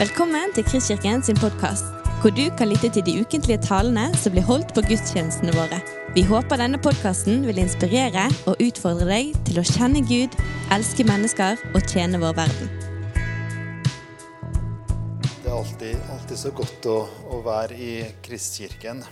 [0.00, 1.90] Velkommen til Kristkirken sin podkast,
[2.22, 5.76] hvor du kan lytte til de ukentlige talene som blir holdt på gudstjenestene våre.
[6.16, 10.38] Vi håper denne podkasten vil inspirere og utfordre deg til å kjenne Gud,
[10.72, 12.72] elske mennesker og tjene vår verden.
[15.20, 16.96] Det er alltid, alltid så godt å,
[17.36, 17.92] å være i
[18.24, 19.04] Kristkirken.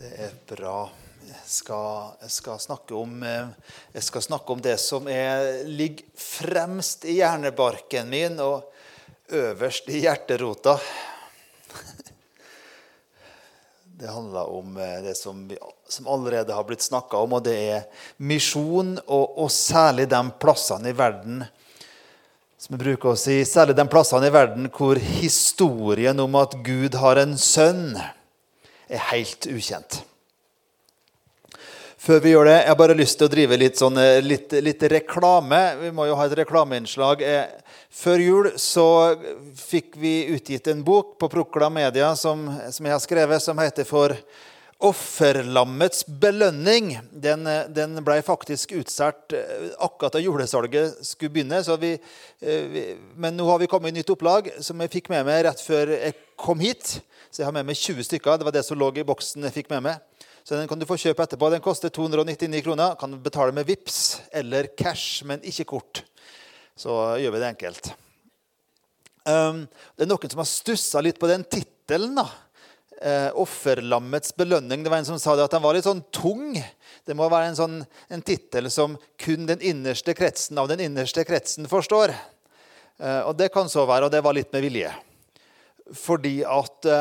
[0.00, 0.86] Det er bra.
[1.28, 7.04] Jeg skal, jeg skal, om, eh, jeg skal snakke om det som er, ligger fremst
[7.04, 8.40] i hjernebarken min.
[8.40, 8.71] og
[9.32, 10.78] øverst i hjerterota.
[14.02, 15.56] Det handler om eh, det som, vi,
[15.88, 17.84] som allerede har blitt snakka om, og det er
[18.18, 21.44] misjon, og, og, særlig de plassene i verden
[22.58, 26.94] som vi bruker å si, særlig de plassene i verden hvor historien om at Gud
[26.98, 27.94] har en sønn,
[28.90, 30.02] er helt ukjent.
[32.02, 34.54] Før vi gjør det, jeg har bare lyst til å drive litt, sånn, eh, litt,
[34.66, 35.60] litt reklame.
[35.78, 37.22] Vi må jo ha et reklameinnslag.
[37.22, 37.61] Eh,
[37.92, 38.86] før jul så
[39.58, 43.86] fikk vi utgitt en bok på Prokla Media som, som jeg har skrevet, som heter
[43.88, 44.16] for
[44.82, 46.96] Offerlammets belønning.
[47.12, 51.60] Den, den ble faktisk utsolgt eh, akkurat da julesalget skulle begynne.
[51.78, 51.92] Vi,
[52.42, 52.82] eh, vi,
[53.14, 55.94] men nå har vi kommet i nytt opplag som jeg fikk med meg rett før
[55.94, 56.96] jeg kom hit.
[57.30, 58.40] Så jeg har med meg 20 stykker.
[58.40, 60.26] Det var det som lå i boksen jeg fikk med meg.
[60.42, 61.52] Så den kan du få kjøpe etterpå.
[61.54, 62.96] Den koster 299 kroner.
[62.98, 64.00] Kan betale med VIPS
[64.34, 66.02] eller cash, men ikke kort
[66.76, 67.92] så gjør vi det enkelt.
[69.22, 72.18] Um, det er noen som har stussa litt på den tittelen.
[73.02, 74.84] Eh, 'Offerlammets belønning'.
[74.84, 76.54] Det var En som sa det at den var litt sånn tung.
[77.04, 81.24] Det må være en, sånn, en tittel som kun den innerste kretsen av den innerste
[81.26, 82.14] kretsen forstår.
[82.98, 84.94] Eh, og det kan så være, og det var litt med vilje.
[85.98, 86.86] Fordi at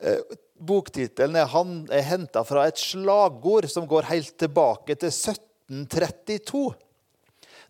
[0.00, 0.20] eh
[0.56, 1.50] Boktittelen er,
[1.92, 5.36] er henta fra et slagord som går helt tilbake til 17
[5.70, 6.74] 1932.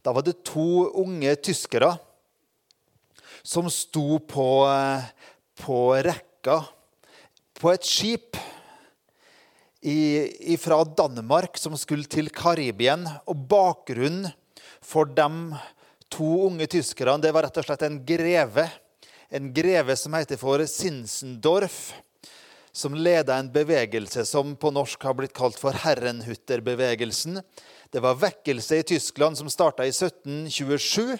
[0.02, 1.96] Da var det to unge tyskere
[3.46, 4.48] som sto på,
[5.62, 6.60] på rekka
[7.56, 8.38] på et skip
[10.60, 13.06] fra Danmark som skulle til Karibien.
[13.26, 14.28] Og bakgrunnen
[14.84, 15.28] for de
[16.12, 18.66] to unge tyskerne det var rett og slett en greve.
[19.30, 21.94] En greve som heter for Sinsendorf
[22.76, 27.40] som leda en bevegelse som på norsk har blitt kalt for Herrenhutterbevegelsen.
[27.92, 31.16] Det var vekkelse i Tyskland som starta i 1727.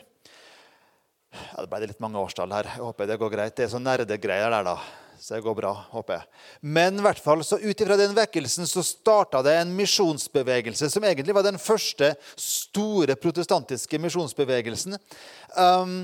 [1.36, 2.68] Ja, det ble litt mange årstall her.
[2.76, 3.56] Jeg håper det går greit.
[3.56, 4.76] Det er sånn nerdegreier der, da.
[5.20, 6.40] Så det går bra, håper jeg.
[6.76, 11.06] Men i hvert fall, så ut ifra den vekkelsen så starta det en misjonsbevegelse som
[11.08, 14.98] egentlig var den første store protestantiske misjonsbevegelsen.
[15.56, 16.02] Um,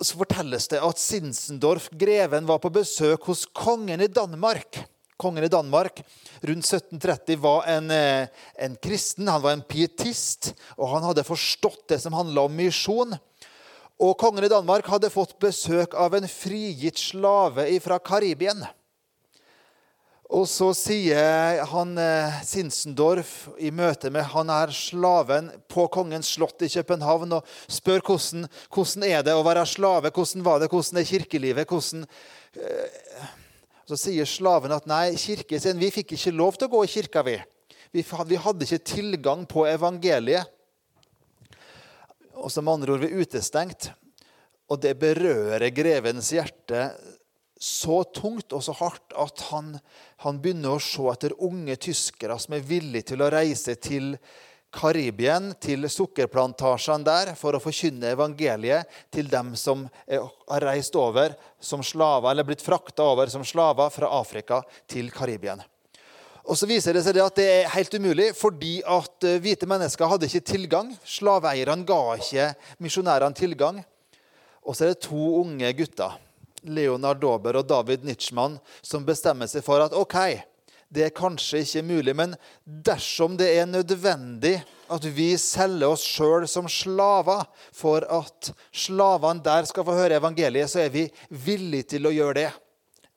[0.00, 4.80] så fortelles det at Sinsendorf, greven, var på besøk hos kongen i Danmark
[5.20, 6.00] kongen i Danmark
[6.40, 11.86] rundt 1730 var en, eh, en, kristen, han var en pietist, og han hadde forstått
[11.92, 13.16] det som handla om misjon.
[14.00, 18.64] Og kongen i Danmark hadde fått besøk av en frigitt slave fra Karibien.
[20.30, 26.62] Og så sier han eh, Sinsendorf i møte med han er slaven på kongens slott
[26.62, 31.02] i København og spør hvordan, hvordan er det å være slave, hvordan var det, hvordan
[31.02, 33.26] er kirkelivet, hvordan eh,
[33.90, 37.24] så sier slaven at nei, kirken vi fikk ikke lov til å gå i kirka.
[37.26, 37.36] Vi,
[37.90, 38.04] vi,
[38.38, 40.46] hadde ikke tilgang på evangeliet.
[42.38, 43.90] Og som andre ord, vi er utestengt.
[44.70, 46.92] Og det berører grevens hjerte
[47.60, 49.74] så tungt og så hardt at han,
[50.22, 54.14] han begynner å se etter unge tyskere som er villige til å reise til
[54.70, 61.82] Karibien, til sukkerplantasjene der, for å forkynne evangeliet til dem som har reist over som
[61.82, 65.62] slaver, eller blitt frakta over som slaver fra Afrika til Karibien.
[66.50, 70.08] Og så viser det seg at det er helt umulig, fordi at eh, hvite mennesker
[70.10, 70.88] hadde ikke tilgang.
[71.06, 72.48] Slaveeierne ga ikke
[72.82, 73.78] misjonærene tilgang.
[74.66, 76.16] Og så er det to unge gutter,
[76.66, 80.16] Leonard Dober og David Nitschmann, som bestemmer seg for at ok,
[80.90, 82.14] det er kanskje ikke mulig.
[82.18, 82.34] Men
[82.64, 84.56] dersom det er nødvendig
[84.90, 87.44] at vi selger oss sjøl som slaver
[87.76, 92.38] for at slavene der skal få høre evangeliet, så er vi villige til å gjøre
[92.40, 92.50] det.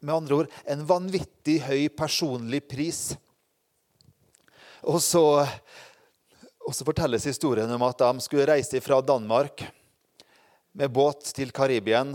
[0.03, 3.15] Med andre ord en vanvittig høy personlig pris.
[4.83, 5.23] Og så,
[6.67, 9.65] og så fortelles historien om at de skulle reise fra Danmark
[10.77, 12.13] med båt til Karibien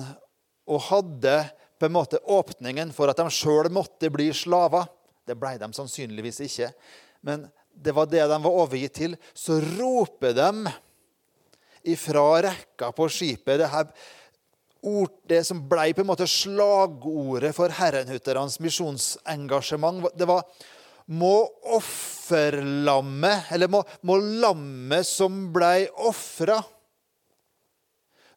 [0.69, 1.41] og hadde
[1.79, 4.87] på en måte åpningen for at de sjøl måtte bli slaver.
[5.29, 6.71] Det ble de sannsynligvis ikke.
[7.27, 9.17] Men det var det de var overgitt til.
[9.37, 10.73] Så roper de
[11.89, 13.93] ifra rekka på skipet det, her,
[14.83, 20.11] ord, det som ble på en måte slagordet for herrenhuternes misjonsengasjement.
[20.19, 20.45] Det var
[21.09, 26.59] må offerlammet, eller må, må lammet som ble ofra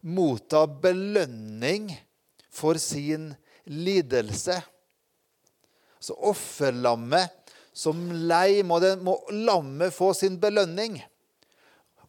[0.01, 1.91] motta belønning
[2.51, 3.33] for sin
[3.67, 4.61] lidelse.
[6.01, 10.97] Så offerlammet som lei må, det, må lammet få sin belønning.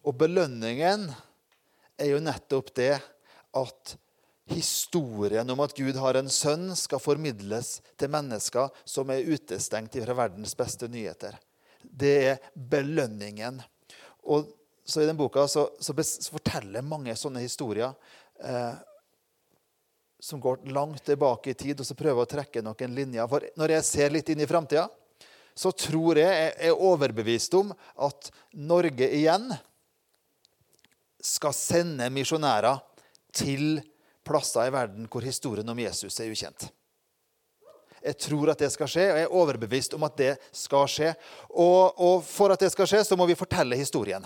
[0.03, 1.07] Og belønningen
[2.01, 2.95] er jo nettopp det
[3.55, 3.93] at
[4.51, 10.17] historien om at Gud har en sønn, skal formidles til mennesker som er utestengt fra
[10.17, 11.37] verdens beste nyheter.
[11.83, 13.61] Det er belønningen.
[14.27, 14.49] Og
[14.83, 15.95] så I den boka så, så,
[16.27, 17.93] forteller mange sånne historier
[18.43, 18.73] eh,
[20.23, 23.27] som går langt tilbake i tid, og så prøver å trekke noen linjer.
[23.27, 24.85] For når jeg ser litt inn i framtida,
[25.53, 27.73] så tror jeg, jeg er overbevist om
[28.07, 29.51] at Norge igjen
[31.23, 32.79] skal sende misjonærer
[33.35, 33.81] til
[34.23, 36.69] plasser i verden hvor historien om Jesus er ukjent.
[38.03, 41.13] Jeg tror at det skal skje, og jeg er overbevist om at det skal skje.
[41.51, 44.23] Og, og for at det skal skje, så må vi fortelle historien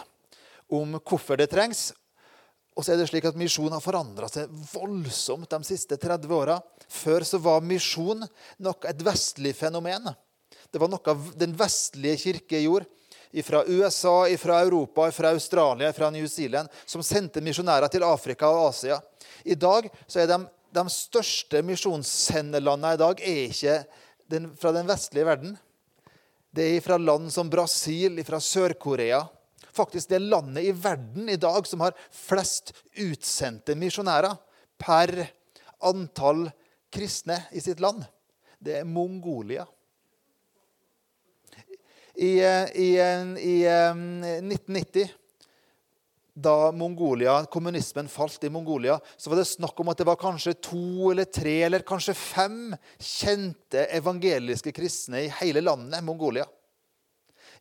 [0.69, 1.89] om hvorfor det trengs.
[2.77, 6.59] Og så er det slik at Misjon har forandra seg voldsomt de siste 30 åra.
[6.87, 8.21] Før så var misjon
[8.61, 10.05] nok et vestlig fenomen.
[10.69, 12.85] Det var noe den vestlige kirke gjorde.
[13.43, 18.69] Fra USA, fra Europa, fra Australia, fra New Zealand, som sendte misjonærer til Afrika og
[18.69, 19.01] Asia.
[19.43, 20.37] I dag så er de,
[20.73, 23.75] de største misjonssendelandene i dag er ikke
[24.31, 25.57] den, fra den vestlige verden.
[26.55, 29.25] Det er fra land som Brasil, fra Sør-Korea.
[29.77, 34.37] Faktisk det landet i verden i dag som har flest utsendte misjonærer
[34.81, 35.13] per
[35.85, 36.47] antall
[36.93, 38.05] kristne i sitt land.
[38.59, 39.67] Det er Mongolia.
[42.17, 43.57] I, eh, i, eh, i
[44.41, 45.09] 1990 eh,
[46.37, 50.53] da Mongolia, kommunismen falt i Mongolia, så var det snakk om at det var kanskje
[50.61, 56.45] to eller tre eller kanskje fem kjente evangeliske kristne i hele landet Mongolia.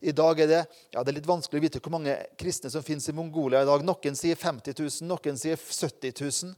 [0.01, 0.61] I dag er det,
[0.93, 3.69] ja, det er litt vanskelig å vite hvor mange kristne som finnes i Mongolia i
[3.69, 3.85] dag.
[3.85, 6.55] Noen sier 50 000, noen sier 70 000.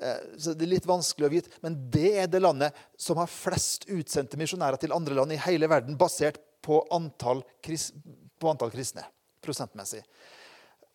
[0.00, 1.54] Eh, så det er litt vanskelig å vite.
[1.64, 5.68] Men det er det landet som har flest utsendte misjonærer til andre land i hele
[5.70, 9.06] verden, basert på antall, på antall kristne
[9.44, 10.02] prosentmessig.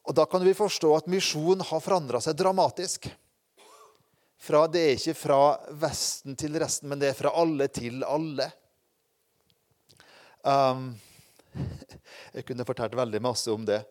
[0.05, 3.07] Og Da kan vi forstå at misjon har forandra seg dramatisk.
[4.37, 5.39] Fra, det er ikke fra
[5.81, 8.51] Vesten til resten, men det er fra alle til alle.
[10.45, 10.91] Um,
[12.35, 13.81] jeg kunne fortalt veldig masse om det.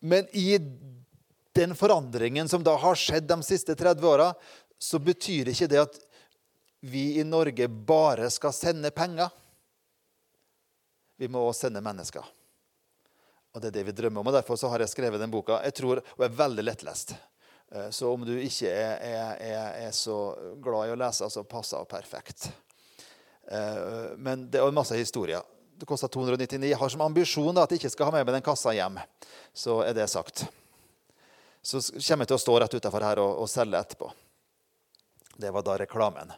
[0.00, 0.58] Men i
[1.58, 4.32] den forandringen som da har skjedd de siste 30 åra,
[4.78, 5.96] så betyr ikke det at
[6.80, 9.32] vi i Norge bare skal sende penger.
[11.18, 12.22] Vi må også sende mennesker.
[13.54, 14.30] Og det er det vi drømmer om.
[14.30, 15.58] og Derfor har jeg skrevet den boka.
[15.64, 17.16] Jeg tror, Og er veldig lettlest.
[17.72, 21.82] Eh, så om du ikke er, er, er så glad i å lese, så passer
[21.82, 22.50] det perfekt.
[23.50, 25.42] Eh, men det er masse historier.
[25.78, 26.66] Det kosta 299.
[26.66, 28.98] Jeg har som ambisjon da, at jeg ikke skal ha med meg den kassa hjem.
[29.54, 30.48] Så er det sagt.
[31.62, 34.10] Så kommer jeg til å stå rett utafor her og, og selge etterpå.
[35.38, 36.34] Det var da reklamen.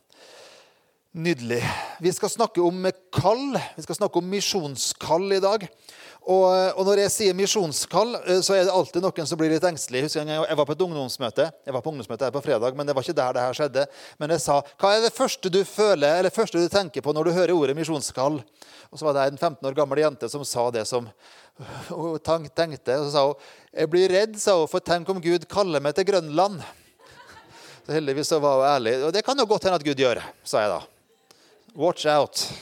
[1.10, 1.64] Nydelig.
[1.98, 3.56] Vi skal snakke om kall.
[3.74, 5.64] Vi skal snakke om misjonskall i dag.
[6.20, 9.66] Og, og, når jeg sier misjonskall, eh, så er det alltid noen som blir litt
[9.66, 10.04] engstelig.
[10.14, 13.02] Jeg var på et ungdomsmøte Jeg var på ungdomsmøte her på fredag, men det var
[13.02, 13.86] ikke der det her skjedde.
[14.22, 17.26] Men jeg sa hva er det første du føler, eller første du tenker på når
[17.26, 18.38] du hører ordet misjonskall?
[18.92, 21.10] Og så var det en 15 år gammel jente som sa det som
[21.90, 23.00] hun tenkte.
[23.00, 23.34] Og så sa hun
[23.74, 26.62] jeg blir redd, sa hun, for tenk om Gud kaller meg til Grønland.
[27.82, 28.96] Så heldigvis så var hun ærlig.
[29.08, 30.80] Og det kan jo godt hende at Gud gjør, sa jeg da.
[31.74, 32.52] Watch out.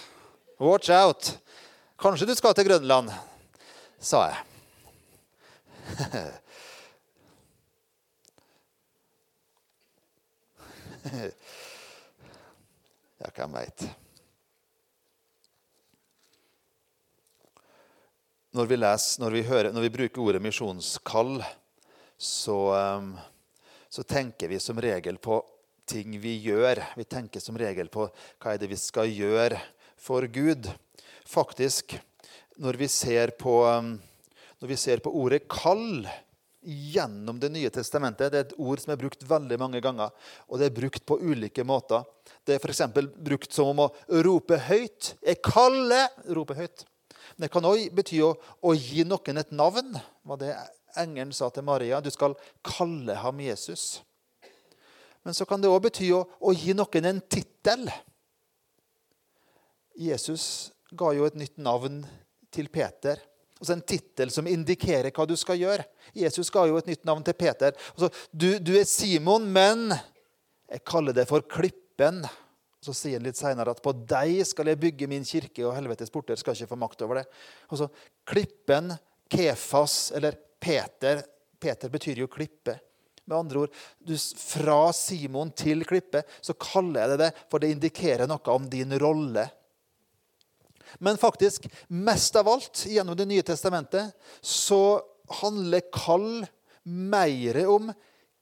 [0.58, 1.38] Watch out.
[1.98, 3.10] Kanskje du skal til Grønland
[3.98, 4.36] sa jeg.
[13.18, 13.88] ja, hvem veit.
[18.54, 21.44] Når vi leser, når vi, hører, når vi bruker ordet misjonskall,
[22.18, 22.58] så,
[22.98, 23.18] um,
[23.90, 25.42] så tenker vi som regel på
[25.88, 26.80] ting vi gjør.
[26.98, 29.58] Vi tenker som regel på hva er det vi skal gjøre
[29.98, 30.68] for Gud.
[31.28, 31.96] Faktisk
[32.58, 33.96] når vi ser på, um,
[34.60, 36.08] vi ser på ordet 'kall'
[36.68, 38.32] gjennom Det nye testamentet.
[38.32, 40.10] Det er et ord som er brukt veldig mange ganger,
[40.48, 42.04] og det er brukt på ulike måter.
[42.44, 42.82] Det er f.eks.
[43.16, 43.92] brukt som om å
[44.24, 45.14] rope høyt.
[45.22, 46.84] 'Jeg kaller!' rope høyt.
[47.36, 49.94] Men det kan òg bety å, å, gi noen et navn.
[50.24, 50.56] Var det
[50.96, 52.00] engelen sa til Maria.
[52.00, 54.00] Du skal kalle ham Jesus.
[55.26, 57.88] Men så kan det òg bety å, å gi noen en tittel.
[59.98, 62.00] Jesus ga jo et nytt navn
[62.54, 63.20] til Peter.
[63.58, 65.86] Altså En tittel som indikerer hva du skal gjøre.
[66.16, 67.74] Jesus ga jo et nytt navn til Peter.
[67.96, 69.90] Altså, du, du, er Simon, men
[70.68, 72.22] jeg kaller deg for Klippen.
[72.78, 76.14] Så sier han litt senere at på deg skal jeg bygge min kirke, og helvetes
[76.14, 77.26] porter skal ikke få makt over det.
[77.66, 77.90] Altså,
[78.28, 78.94] Klippen,
[79.28, 81.26] Kefas eller Peter
[81.60, 82.78] Peter betyr jo klippe.
[83.28, 87.72] Med andre ord, du, Fra Simon til klippe så kaller jeg det det, for det
[87.74, 89.44] indikerer noe om din rolle.
[91.04, 95.00] Men faktisk, mest av alt gjennom Det nye testamentet så
[95.42, 96.46] handler kall
[96.88, 97.90] mer om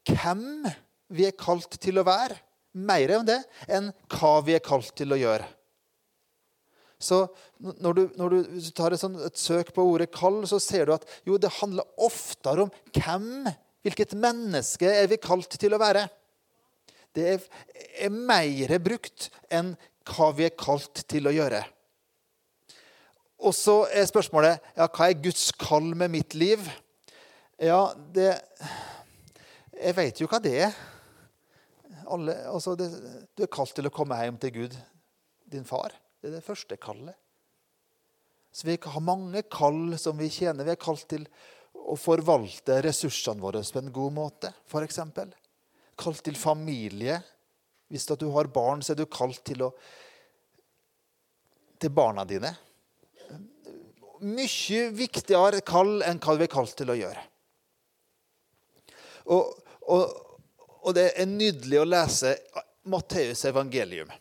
[0.07, 0.47] hvem
[1.11, 2.37] vi er kalt til å være.
[2.77, 5.47] Mer om det enn hva vi er kalt til å gjøre.
[6.97, 7.25] Så
[7.59, 10.95] når du, når du tar et, sånt, et, søk på ordet 'kall', så ser du
[10.95, 13.45] at jo, det handler oftere om hvem,
[13.87, 16.05] hvilket menneske er vi kalt til å være.
[17.15, 17.45] Det er,
[18.03, 19.73] er mer brukt enn
[20.07, 21.63] hva vi er kalt til å gjøre.
[23.47, 26.63] Og så er spørsmålet ja, hva er Guds kall med mitt liv?
[27.61, 28.35] Ja, det
[29.77, 30.77] Jeg vet jo hva det er.
[32.09, 32.87] Alle, altså det,
[33.37, 34.77] du er kalt til å komme hjem til Gud,
[35.45, 35.93] din far.
[36.17, 37.13] Det er det første kallet.
[38.49, 40.65] Så Vi har mange kall som vi tjener.
[40.65, 41.27] Vi er kalt til
[41.87, 44.99] å forvalte ressursene våre på en god måte, f.eks.
[45.97, 47.19] Kalt til familie.
[47.87, 49.71] Hvis du har barn, så er du kalt til, å,
[51.79, 52.51] til barna dine.
[54.27, 57.23] Mye viktigere kall enn hva vi er kalt til å gjøre.
[59.31, 59.55] Og,
[59.87, 60.03] og,
[60.83, 62.35] og det er nydelig å lese
[62.87, 64.11] Matteus evangelium.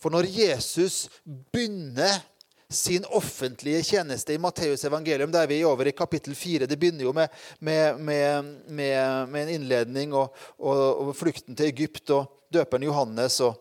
[0.00, 2.20] For når Jesus begynner
[2.68, 7.04] sin offentlige tjeneste i Matteus evangelium, der vi er over i kapittel 4 Det begynner
[7.04, 7.28] jo med,
[7.60, 13.54] med, med, med en innledning og, og, og, flukten til Egypt og døperen Johannes, og,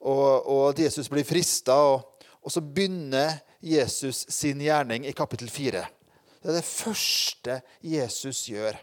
[0.00, 1.74] og Jesus blir frista.
[1.74, 2.14] Og,
[2.48, 5.84] så begynner Jesus sin gjerning i kapittel 4.
[6.42, 8.78] Det er det første Jesus gjør.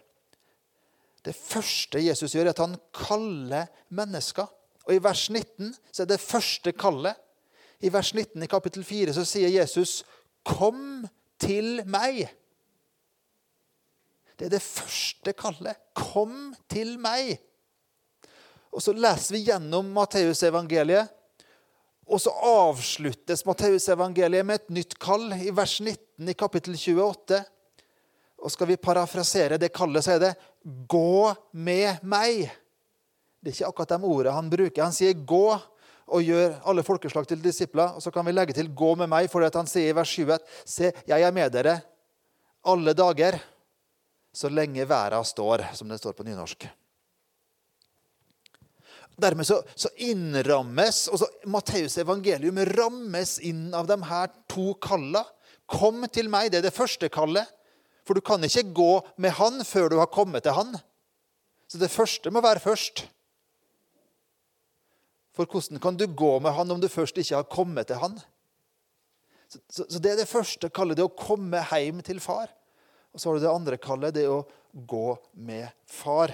[1.26, 4.46] Det første Jesus gjør, er at han kaller mennesker.
[4.86, 7.18] Og I vers 19 så er det første kallet.
[7.80, 10.04] I vers 19 i kapittel 4 så sier Jesus,
[10.44, 11.08] 'Kom
[11.40, 12.30] til meg'.
[14.38, 15.76] Det er det første kallet.
[15.96, 17.38] 'Kom til meg'.
[18.72, 21.08] Og Så leser vi gjennom Matteusevangeliet.
[22.08, 27.44] Og så avsluttes Matteusevangeliet med et nytt kall i vers 19 i kapittel 28.
[28.44, 32.52] Og skal vi parafrasere det kallet, så er det 'gå med meg'.
[33.42, 34.84] Det er ikke akkurat de ordene han bruker.
[34.84, 35.62] Han sier 'gå'
[36.06, 37.96] og gjør alle folkeslag til disipler.
[37.98, 40.30] Og så kan vi legge til 'gå med meg', for han sier i vers 7
[40.32, 41.82] at 'se, jeg er med dere
[42.64, 43.40] alle dager',
[44.34, 46.68] så lenge verda står, som det står på nynorsk.
[49.18, 55.24] Dermed så, så innrammes også Matteus' evangelium rammes inn av de her to kalla.
[55.66, 57.48] Kom til meg, det er det første kallet.
[58.06, 60.76] For du kan ikke gå med han før du har kommet til han.
[61.72, 63.06] Så det første må være først.
[65.36, 68.18] For hvordan kan du gå med han om du først ikke har kommet til han?
[69.52, 72.50] Så, så, så Det er det første kallet, det å komme hjem til far.
[73.14, 74.44] Og så har du det andre kallet, det å
[74.76, 76.34] gå med far.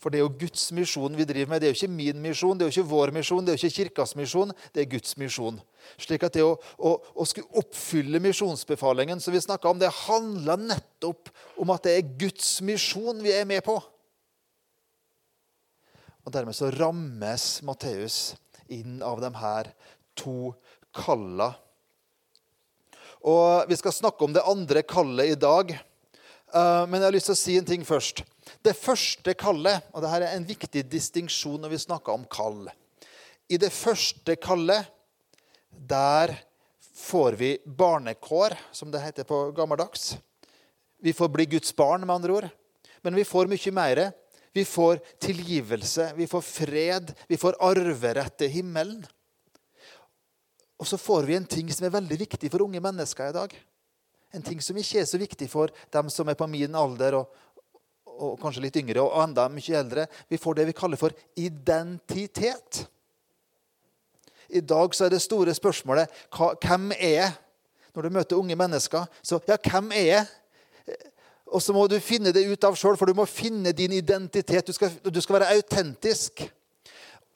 [0.00, 1.62] For det er jo Guds misjon vi driver med.
[1.62, 3.68] Det er jo ikke min misjon, det er jo ikke vår misjon, det er jo
[3.68, 4.54] ikke kirkas misjon.
[4.74, 5.60] Det er Guds misjon.
[6.00, 11.30] Slik at det å, å, å skulle oppfylle misjonsbefalingen som vi om, det handler nettopp
[11.60, 13.76] om at det er Guds misjon vi er med på.
[16.22, 18.32] Og Dermed så rammes Matteus
[18.72, 19.70] inn av de her
[20.18, 20.52] to
[20.94, 21.52] kalla.
[23.22, 25.72] Og Vi skal snakke om det andre kallet i dag.
[26.52, 28.24] Eh, men jeg har lyst til å si en ting først.
[28.62, 32.66] Det første kallet, og dette er en viktig distinksjon når vi snakker om kall
[33.48, 34.88] I det første kallet,
[35.70, 36.34] der
[36.94, 40.16] får vi barnekår, som det heter på gammeldags.
[41.02, 42.48] Vi får bli Guds barn, med andre ord.
[43.02, 44.02] Men vi får mye mer.
[44.52, 49.00] Vi får tilgivelse, vi får fred, vi får arverett til himmelen.
[50.76, 53.54] Og så får vi en ting som er veldig viktig for unge mennesker i dag.
[54.34, 57.30] En ting som ikke er så viktig for dem som er på min alder og,
[58.12, 60.08] og kanskje litt yngre og enda mye eldre.
[60.28, 62.82] Vi får det vi kaller for identitet.
[64.52, 67.32] I dag så er det store spørsmålet hvem er jeg?
[67.92, 70.28] Når du møter unge mennesker, så ja, hvem er jeg?
[71.52, 74.66] Og så må du finne det ut av sjøl, for du må finne din identitet.
[74.66, 76.46] Du skal, du skal, være autentisk.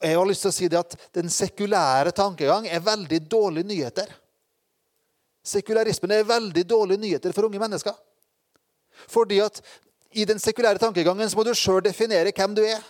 [0.01, 4.09] Jeg har lyst til å si det at Den sekulære tankegang er veldig dårlige nyheter.
[5.47, 7.95] Sekularismen er veldig dårlige nyheter for unge mennesker.
[9.07, 9.61] Fordi at
[10.17, 12.81] i den sekulære tankegangen så må du sjøl definere hvem du er.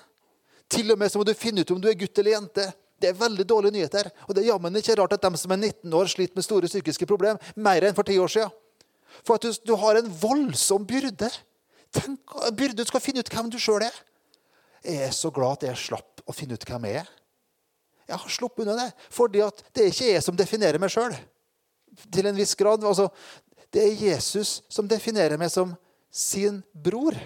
[0.72, 2.70] Til og med så må du finne ut om du er gutt eller jente.
[2.98, 4.10] Det er veldig dårlige nyheter.
[4.28, 6.72] Og det er jammen ikke rart at de som er 19 år, sliter med store
[6.72, 8.56] psykiske problemer mer enn for ti år siden.
[9.26, 11.30] For at du, du har en voldsom byrde.
[11.96, 14.04] Tenk, byrde du skal finne ut hvem du sjøl er.
[14.84, 17.10] Jeg er så glad at jeg slapp å finne ut hvem jeg er.
[18.08, 18.92] Jeg har sluppet unna det.
[19.12, 21.16] Fordi at det er ikke jeg som definerer meg sjøl.
[22.14, 22.86] Til en viss grad.
[22.88, 23.10] Altså,
[23.74, 25.74] det er Jesus som definerer meg som
[26.14, 27.18] sin bror.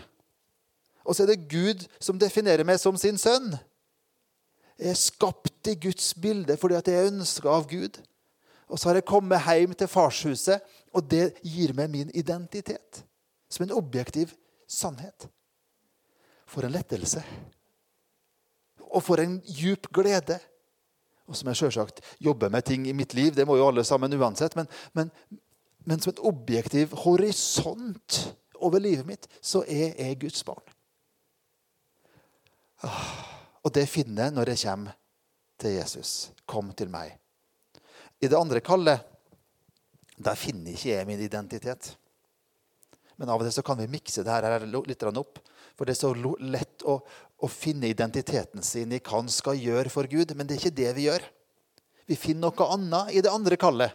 [1.06, 3.54] Og så er det Gud som definerer meg som sin sønn.
[4.82, 8.00] Jeg er skapt i Guds bilde fordi at jeg er ønska av Gud.
[8.72, 13.04] Og så har jeg kommet hjem til farshuset, og det gir meg min identitet.
[13.52, 14.34] Som en objektiv
[14.68, 15.28] sannhet.
[16.48, 17.24] For en lettelse.
[18.92, 20.40] Og for en djup glede.
[21.28, 24.14] Og som jeg sjølsagt jobber med ting i mitt liv, det må jo alle sammen
[24.20, 24.68] uansett, men,
[24.98, 25.12] men,
[25.88, 28.18] men som en objektiv horisont
[28.60, 30.66] over livet mitt, så er jeg Guds barn.
[32.84, 33.14] Ah,
[33.64, 34.98] og det finner jeg når jeg kommer
[35.62, 36.32] til Jesus.
[36.50, 37.16] Kom til meg.
[38.22, 39.06] I det andre kallet
[40.26, 41.94] der finner ikke jeg min identitet.
[43.20, 45.42] Men av og til så kan vi mikse det her litt opp.
[45.78, 46.12] For det er så
[46.42, 47.00] lett å,
[47.42, 50.34] å finne identiteten sin i hva en skal gjøre for Gud.
[50.36, 51.26] Men det er ikke det vi gjør.
[52.10, 53.94] Vi finner noe annet i det andre kallet.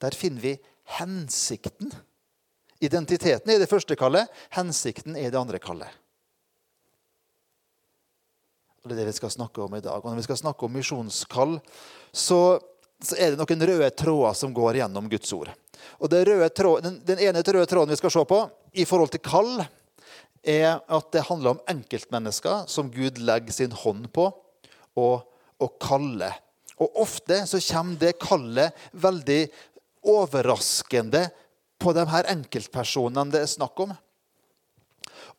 [0.00, 0.54] Der finner vi
[0.98, 1.92] hensikten.
[2.84, 5.88] Identiteten er det første kallet, hensikten er det andre kallet.
[8.84, 9.98] Og Det er det vi skal snakke om i dag.
[9.98, 11.56] Og Når vi skal snakke om misjonskall,
[12.12, 12.60] så,
[13.02, 15.50] så er det noen røde tråder som går gjennom Guds ord.
[16.00, 18.40] Og tråd, den, den, ene røde tråden vi skal se på
[18.76, 19.60] i forhold til kall,
[20.46, 24.28] er at det handler om enkeltmennesker som Gud legger sin hånd på
[24.96, 25.26] og,
[25.58, 26.38] og kaller.
[26.78, 29.40] Og ofte så kommer det kallet veldig
[30.06, 31.26] overraskende
[31.82, 33.94] på de her enkeltpersonene det er snakk om.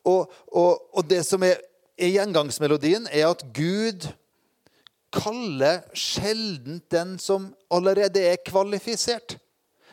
[0.06, 1.58] Og, og, og det som er,
[1.98, 4.06] er gjengangsmelodien, er at Gud
[5.14, 9.38] kaller sjelden den som allerede er kvalifisert.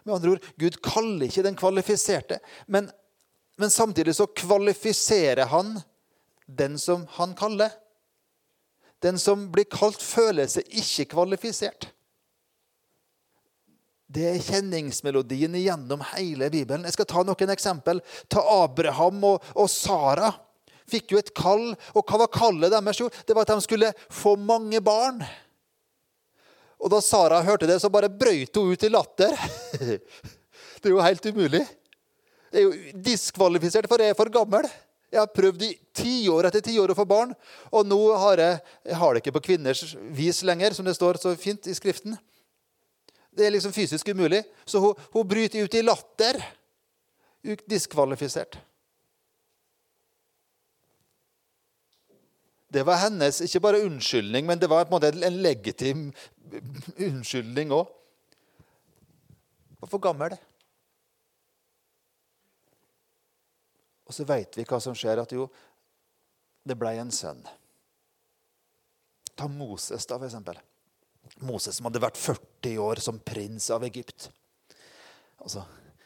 [0.04, 2.92] Med andre ord, Gud kaller ikke den kvalifiserte, men,
[3.58, 5.80] men samtidig så kvalifiserer han
[6.46, 7.74] den som han kaller.
[9.02, 11.90] Den som blir kalt, føler seg ikke kvalifisert.
[14.06, 16.86] Det er kjenningsmelodien gjennom hele Bibelen.
[16.86, 18.02] Jeg skal ta noen eksempel.
[18.32, 20.30] Ta Abraham og, og Sara.
[20.90, 21.72] Fikk jo et kall.
[21.94, 23.02] Og hva var kallet deres?
[23.02, 25.24] Jo, det var at de skulle få mange barn.
[26.82, 29.36] Og da Sara hørte det, så bare brøyt hun ut i latter.
[30.86, 31.64] Det er jo helt umulig.
[32.54, 34.68] Det er jo diskvalifisert, for jeg er for gammel.
[35.10, 37.32] Jeg har prøvd i tiår etter tiår å få barn,
[37.74, 39.82] og nå har jeg, jeg har det ikke på kvinners
[40.14, 42.14] vis lenger, som det står så fint i Skriften.
[43.36, 44.44] Det er liksom fysisk umulig.
[44.66, 46.40] Så hun, hun bryter ut i latter.
[47.66, 48.60] Diskvalifisert.
[52.76, 56.10] Det var hennes ikke bare unnskyldning, men det var en, en legitim
[57.00, 57.88] unnskyldning òg.
[59.80, 60.36] Var for gammel.
[64.06, 65.24] Og så veit vi hva som skjer.
[65.24, 65.48] At jo,
[66.68, 67.42] det blei en sønn.
[69.36, 70.60] Ta Moses, da, for eksempel.
[71.48, 74.30] Moses som hadde vært 40 år som prins av Egypt.
[75.42, 75.66] Altså,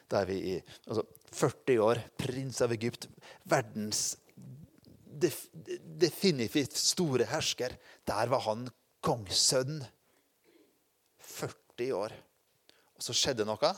[0.10, 0.56] da er vi i
[0.88, 1.04] altså,
[1.36, 3.10] 40 år, prins av Egypt.
[3.50, 4.18] Verdens
[5.20, 7.76] definitivt store hersker.
[8.08, 8.68] Der var han
[9.06, 9.84] kongssønn.
[11.20, 12.16] 40 år.
[12.98, 13.72] Og så skjedde noe.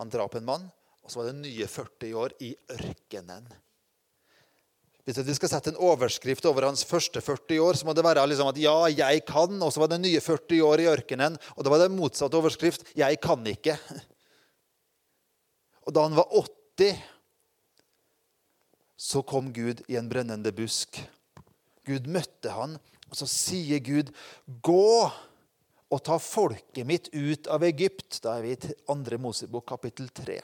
[0.00, 0.64] Han drap en mann,
[1.04, 3.46] og så var det nye 40 år i ørkenen.
[5.04, 8.24] Hvis vi skal sette en overskrift over hans første 40 år, så må det være
[8.26, 11.36] liksom at 'ja, jeg kan', og så var det nye 40 år i ørkenen.
[11.56, 13.78] Og da var det motsatt overskrift 'jeg kan ikke'.
[15.86, 16.96] Og da han var 80,
[19.04, 20.96] så kom Gud i en brennende busk.
[21.84, 22.78] Gud møtte han,
[23.10, 24.10] og så sier Gud,
[24.48, 25.12] 'Gå
[25.90, 29.18] og ta folket mitt ut av Egypt.' Da er vi i 2.
[29.20, 30.40] Mosebok kapittel 3.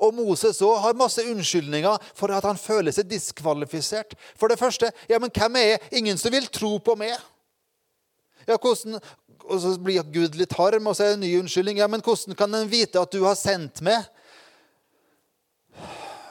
[0.00, 4.16] Og Moses så har masse unnskyldninger for at han føler seg diskvalifisert.
[4.36, 5.80] For det første, ja, men hvem er jeg?
[5.92, 7.12] Ingen som vil tro på meg.
[8.48, 9.00] Ja, hvordan,
[9.44, 11.78] og Så blir Gud litt harm, og så er det en ny unnskyldning.
[11.78, 14.04] Ja, men hvordan kan en vite at du har sendt meg?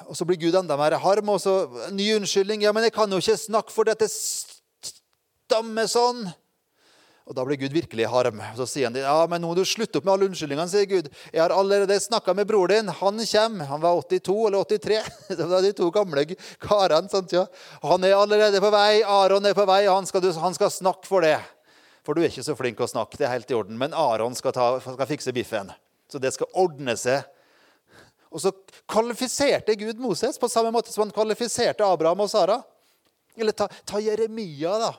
[0.05, 2.65] Og så blir Gud enda mer harm, og så ny unnskyldning.
[2.65, 6.27] Ja, men jeg kan jo ikke snakke for dette stammer sånn.
[7.25, 8.41] Og Da blir Gud virkelig harm.
[8.53, 10.69] Så sier han ja, men nå må du slutte opp med alle unnskyldningene.
[10.69, 11.07] sier Gud.
[11.33, 12.91] Jeg har allerede snakka med bror din.
[12.99, 13.65] Han kommer.
[13.65, 14.99] Han var 82 eller 83.
[15.39, 16.25] Det var de to gamle
[16.61, 17.09] karene.
[17.09, 17.47] sant ja?
[17.81, 19.01] Han er allerede på vei.
[19.01, 19.87] Aron er på vei.
[19.89, 21.39] Han skal, han skal snakke for det.
[22.05, 23.17] For du er ikke så flink å snakke.
[23.17, 23.81] Det er helt i orden.
[23.81, 24.53] Men Aron skal,
[24.85, 25.73] skal fikse biffen.
[26.05, 27.25] Så det skal ordne seg.
[28.35, 28.51] Og så
[28.91, 32.59] kvalifiserte Gud Moses på samme måte som han kvalifiserte Abraham og Sara.
[33.35, 34.91] Eller ta, ta Jeremia, da.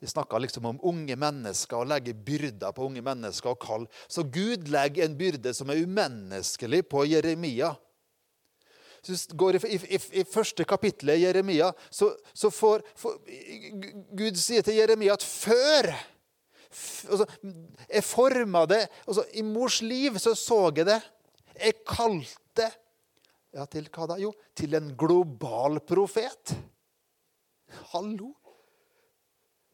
[0.00, 3.84] Vi snakka liksom om unge mennesker og legger byrder på unge mennesker og kall.
[4.08, 7.74] Så Gud legger en byrde som er umenneskelig, på Jeremia.
[9.04, 13.16] I, i, i, første kapittel i Jeremia, så, så får, får,
[14.16, 15.88] Gud sier til Jeremia at før
[17.08, 17.26] altså,
[17.88, 21.00] Jeg forma det altså, I mors liv så så jeg det.
[21.60, 22.39] Jeg kalte
[23.50, 24.18] Ja, til hva da?
[24.20, 26.54] Jo, til en global profet.
[27.92, 28.34] Hallo!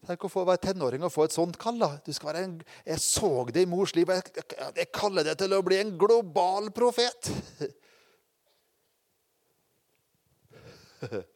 [0.07, 1.81] Tenk å få være tenåring og få et sånt kall.
[1.83, 1.97] da.
[2.05, 4.11] Du skal være en, jeg så det i mors liv.
[4.13, 4.45] Jeg,
[4.77, 7.33] jeg kaller det til å bli en global profet.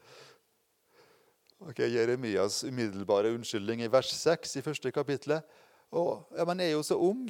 [1.60, 5.34] Ok, Jeremias umiddelbare unnskyldning i vers 6 i første kapittel.
[5.92, 6.04] Å,
[6.38, 7.26] ja, men jeg er jo så ung.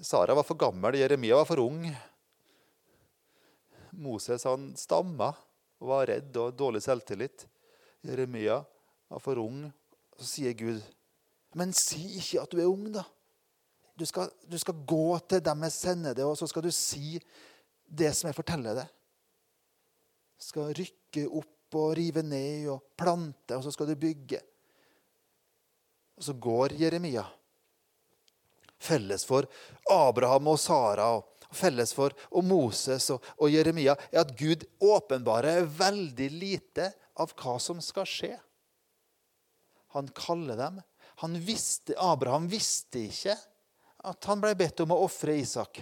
[0.00, 1.82] Sara var for gammel, Jeremia var for ung.
[3.90, 5.32] Moses han stamma
[5.78, 7.46] og var redd og dårlig selvtillit.
[8.06, 8.60] Jeremia
[9.10, 9.66] var for ung.
[10.18, 10.82] Så sier Gud,
[11.54, 13.06] 'Men si ikke at du er ung, da.'
[13.98, 17.18] Du skal, du skal gå til dem jeg sender deg, og så skal du si
[17.82, 18.86] det som jeg forteller deg.
[20.38, 24.38] Du skal rykke opp og rive ned og plante, og så skal du bygge.
[26.16, 27.24] Og så går Jeremia.
[28.78, 29.48] Felles for
[29.90, 35.64] Abraham og Sara og felles for og Moses og, og Jeremia, er at Gud åpenbarer
[35.78, 38.34] veldig lite av hva som skal skje.
[39.96, 40.82] Han kaller dem.
[41.24, 43.34] Han visste, Abraham visste ikke
[44.06, 45.80] at han ble bedt om å ofre Isak.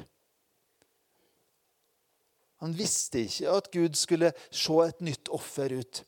[2.65, 6.01] Han visste ikke at Gud skulle se et nytt offer ut.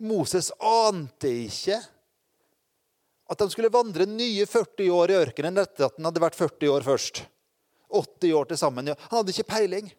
[0.00, 1.80] Moses ante ikke
[3.30, 6.72] at de skulle vandre nye 40 år i ørkenen etter at han hadde vært 40
[6.74, 7.22] år først.
[7.90, 8.90] 80 år til sammen.
[8.90, 9.90] Han hadde ikke peiling.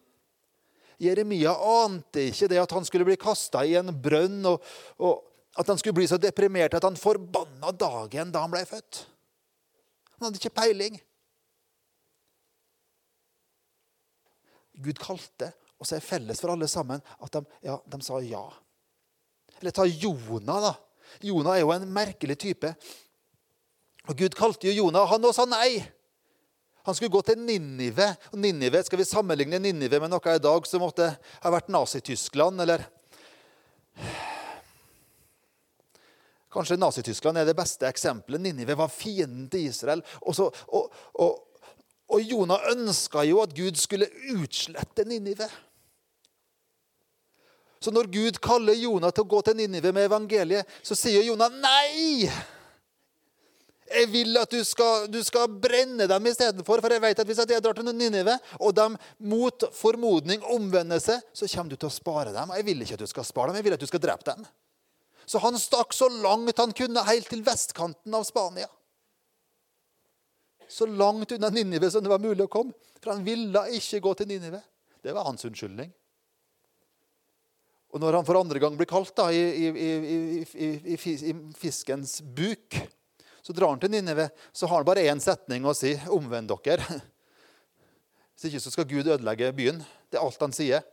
[1.02, 4.62] Jeremia ante ikke det at han skulle bli kasta i en brønn, og,
[5.02, 5.24] og,
[5.58, 9.02] at han skulle bli så deprimert at han forbanna dagen da han ble født.
[10.16, 11.00] Han hadde ikke peiling.
[14.82, 18.44] Gud kalte, og så er felles for alle sammen at de, ja, de sa ja.
[19.60, 20.72] Eller ta Jonah, da.
[21.22, 22.72] Jonah er jo en merkelig type.
[24.10, 25.82] Og Gud kalte jo Jonah, og han også sa nei.
[26.82, 28.08] Han skulle gå til Ninive.
[28.32, 32.60] Og Ninive, Skal vi sammenligne Ninive med noe i dag som måtte ha vært Nazi-Tyskland,
[32.64, 32.88] eller
[36.52, 38.42] Kanskje Nazi-Tyskland er det beste eksempelet.
[38.42, 40.02] Ninive var fienden til Israel.
[40.20, 41.62] Og, så, og, og,
[42.12, 45.48] og Jonah ønska jo at Gud skulle utslette Ninive.
[47.80, 51.48] Så når Gud kaller Jonah til å gå til Ninive med evangeliet, så sier Jonah
[51.56, 52.28] nei!
[53.92, 56.80] Jeg vil at du skal, du skal brenne dem istedenfor.
[56.82, 58.88] For jeg vet at hvis jeg drar til Ninive, og de
[59.28, 62.54] mot formodning omvender seg, så kommer du til å spare dem.
[62.56, 64.46] Jeg vil ikke at du skal spare dem, jeg vil at du skal drepe dem.
[65.28, 68.68] Så han stakk så langt han kunne, helt til vestkanten av Spania.
[70.68, 72.72] Så langt unna Ninive som det var mulig å komme.
[73.02, 74.62] For han ville ikke gå til Ninive.
[75.02, 75.90] Det var hans unnskyldning.
[77.92, 80.96] Og når han for andre gang blir kalt da, i, i, i, i
[81.60, 82.78] fiskens buk
[83.42, 85.96] så drar han til Nineve, så har han bare én setning å si.
[86.14, 86.86] Omvend dere.
[88.34, 89.82] Hvis ikke så skal Gud ødelegge byen.
[90.10, 90.84] Det er alt han sier.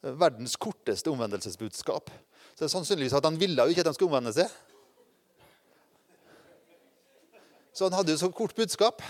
[0.00, 2.08] Verdens korteste omvendelsesbudskap.
[2.54, 4.48] Så det er sannsynligvis at Han ville jo ikke at de skulle omvende seg.
[7.76, 9.04] Så han hadde jo så kort budskap.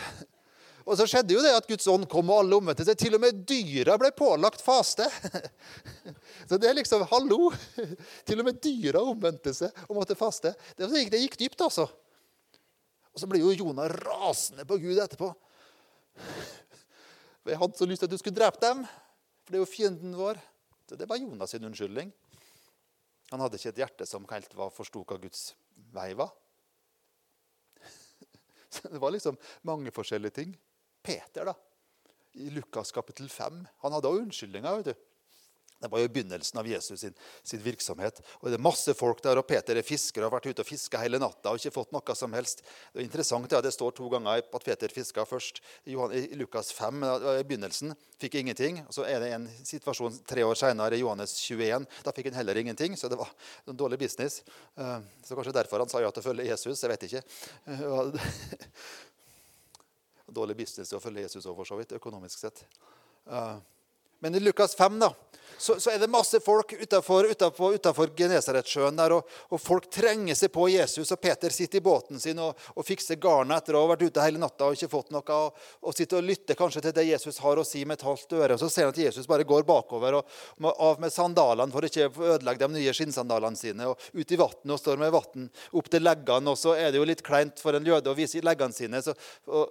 [0.89, 2.97] Og så skjedde jo det at Guds ånd kom, og alle omvendte seg.
[3.01, 5.07] Til og med dyra ble pålagt faste.
[6.49, 7.51] Så det er liksom Hallo!
[8.29, 10.55] Til og med dyra omvendte seg og måtte faste.
[10.77, 11.87] Det gikk, det gikk dypt, altså.
[13.19, 15.33] Og så blir jo Jonah rasende på Gud etterpå.
[17.49, 18.85] Jeg hadde så lyst til at du skulle drepe dem,
[19.43, 20.39] for det er jo fienden vår.
[20.87, 22.13] Så det var Jonas sin unnskyldning.
[23.33, 25.49] Han hadde ikke et hjerte som helt forsto hva Guds
[25.97, 26.31] vei var.
[28.71, 30.55] Så Det var liksom mange forskjellige ting.
[31.03, 31.57] Peter, da,
[32.39, 34.79] i Lukas kapittel 5, han hadde også unnskyldninger.
[34.79, 35.08] vet du.
[35.79, 37.15] Det var jo begynnelsen av Jesus sin,
[37.47, 38.19] sin, virksomhet.
[38.41, 40.67] Og Det er masse folk der, og Peter er fisker og har vært ute og
[40.67, 42.65] fiska hele natta og ikke fått noe som helst.
[42.93, 45.95] Det er interessant ja, det står to ganger at Peter fiska først i,
[46.41, 47.05] Lukas 5,
[47.39, 47.95] i begynnelsen.
[48.19, 48.83] Fikk ingenting.
[48.89, 51.87] og Så er det en situasjon tre år seinere, i Johannes 21.
[52.03, 53.31] Da fikk han heller ingenting, så det var
[53.67, 54.43] en dårlig business.
[54.75, 56.83] Eh, så kanskje derfor han sa ja til å følge Jesus.
[56.83, 57.23] Jeg vet ikke.
[57.71, 58.31] Eh,
[60.41, 62.67] dårlig business å følge Jesus òg, for så vidt, økonomisk sett.
[63.31, 63.59] Eh,
[64.19, 65.13] men i Lukas 5 da,
[65.57, 70.69] så, så, er det masse folk utafor Genesaretsjøen der, og, og, folk trenger seg på
[70.71, 71.11] Jesus.
[71.13, 74.23] og Peter sitter i båten sin og, og fikser garnet etter å ha vært ute
[74.23, 75.25] hele natta og ikke fått noe.
[75.39, 78.37] Og, og sitter og lytter kanskje til det Jesus har å si med et halvt
[78.39, 78.55] øre.
[78.55, 81.89] og Så ser han at Jesus bare går bakover og, og av med sandalene for
[81.89, 83.91] ikke å ødelegge de nye skinnsandalene sine.
[83.91, 86.55] og Ut i vannet og står med vann opp til leggene.
[86.55, 89.15] og Så er det jo litt kleint for en jøde å vise leggene sine, så,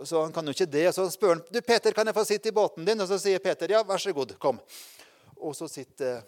[0.04, 0.90] så, han kan jo ikke det.
[0.96, 3.02] Så spør han du Peter, kan jeg få sitte i båten din.
[3.02, 4.60] Og så sier Peter ja, vær så god, kom.
[5.40, 6.24] Og så sitter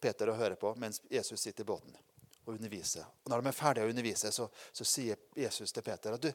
[0.00, 1.96] Peter og hører på mens Jesus sitter i båten
[2.44, 3.04] og underviser.
[3.24, 6.30] Og Når de er ferdige å undervise, så, så sier Jesus til Peter at du,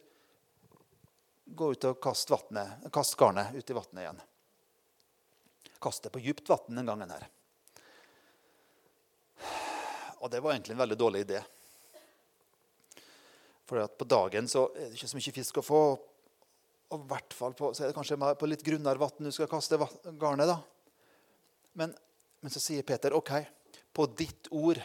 [1.45, 4.21] gå ut og kast, vattnet, kast garnet ut i vannet igjen.
[5.83, 7.25] Kast det på dypt vann den gangen her.
[10.23, 11.41] Og det var egentlig en veldig dårlig idé.
[13.67, 15.83] For på dagen så er det ikke så mye fisk å få.
[16.93, 19.49] Og i hvert fall på, så er det kanskje på litt grunnere vann du skal
[19.49, 19.79] kaste
[20.21, 20.49] garnet.
[20.49, 20.59] da.
[21.79, 21.95] Men,
[22.39, 23.31] men, så sier Peter OK,
[23.93, 24.81] på ditt ord.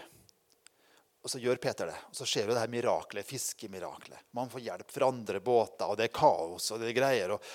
[1.21, 1.99] Og så gjør Peter det.
[2.09, 4.31] Og så skjer jo det her miraklet, fiskemiraklet.
[4.39, 7.35] Man får hjelp fra andre båter, og det er kaos og det er greier.
[7.37, 7.53] Og,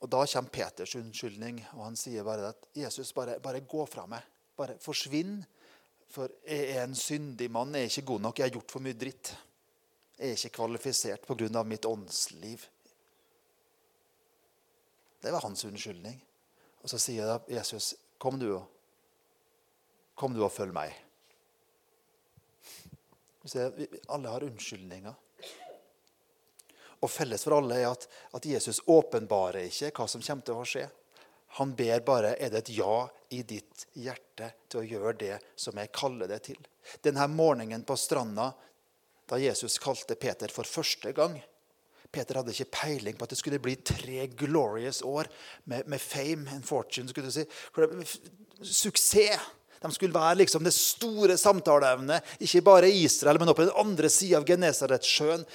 [0.00, 4.06] og da kommer Peters unnskyldning, og han sier bare at Jesus, bare, bare gå fra
[4.08, 4.24] meg.
[4.56, 5.42] Bare forsvinn.
[6.10, 7.76] For jeg er en syndig mann.
[7.76, 8.40] Jeg er ikke god nok.
[8.40, 9.34] Jeg har gjort for mye dritt.
[10.20, 11.64] Er ikke kvalifisert pga.
[11.64, 12.66] mitt åndsliv.
[15.20, 16.20] Det var hans unnskyldning.
[16.82, 18.66] Og så sier da Jesus, 'Kom du, og
[20.14, 20.94] kom du og følg meg.'
[24.08, 25.14] Alle har unnskyldninger.
[27.00, 30.66] Og felles for alle er at, at Jesus åpenbarer ikke hva som kommer til å
[30.68, 30.88] skje.
[31.58, 35.78] Han ber bare er det et ja i ditt hjerte til å gjøre det som
[35.80, 36.60] jeg kaller det til.
[37.02, 38.52] Denne morgenen på stranda
[39.30, 41.38] da Jesus kalte Peter for første gang
[42.10, 45.30] Peter hadde ikke peiling på at det skulle bli tre glorious år
[45.70, 47.08] med, med fame and fortune.
[47.08, 47.44] skulle du si.
[48.66, 49.38] Suksess.
[49.80, 54.10] De skulle være liksom det store samtaleevnet, ikke bare i Israel, men på den andre
[54.12, 55.46] sida av Genesaretsjøen.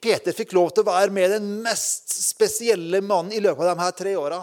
[0.00, 3.84] Peter fikk lov til å være med den mest spesielle mannen i løpet av de
[3.84, 4.40] her tre åra.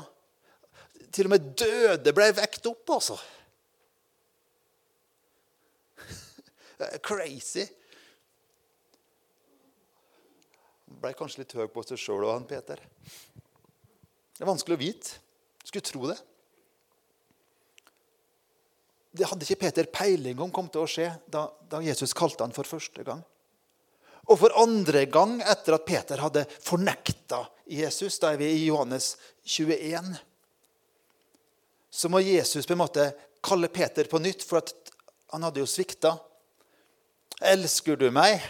[1.09, 3.17] Til og med døde ble vekt opp, altså.
[7.03, 7.65] Crazy.
[10.87, 12.81] Han ble kanskje litt høy på seg sjøl og han Peter.
[14.37, 15.17] Det er vanskelig å vite.
[15.65, 16.17] Skulle tro det.
[19.17, 22.53] Det hadde ikke Peter peiling om kom til å skje da, da Jesus kalte han
[22.55, 23.23] for første gang.
[24.27, 29.15] Og for andre gang etter at Peter hadde fornekta Jesus, da er vi i Johannes
[29.47, 30.13] 21,
[31.89, 33.07] så må Jesus på en måte
[33.43, 34.61] kalle Peter på nytt, for
[35.33, 36.13] han hadde jo svikta.
[37.41, 38.41] 'Elsker du meg?'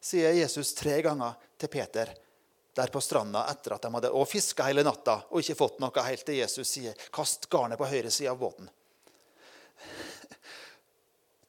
[0.00, 2.14] sier Jesus tre ganger til Peter
[2.74, 6.24] der på stranda etter at de hadde fiska hele natta og ikke fått noe helt
[6.24, 8.70] til Jesus sier 'Kast garnet på høyre side av båten'.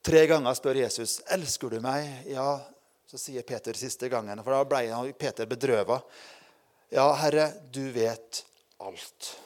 [0.02, 2.60] Tre ganger spør Jesus 'Elsker du meg?' Ja,
[3.06, 6.00] så sier Peter siste gangen, for da ble Peter bedrøva.
[6.90, 8.44] Ja, Herre, du vet
[8.80, 9.36] alt.